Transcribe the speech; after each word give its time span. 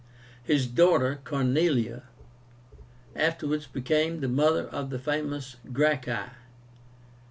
His 0.43 0.65
daughter, 0.65 1.21
CORNELIA, 1.25 2.01
afterwards 3.15 3.67
became 3.67 4.19
the 4.21 4.27
mother 4.27 4.67
of 4.67 4.89
the 4.89 4.97
famous 4.97 5.57
GRACCHI. 5.71 6.31